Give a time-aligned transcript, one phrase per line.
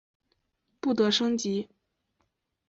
[0.79, 1.69] 不得升级。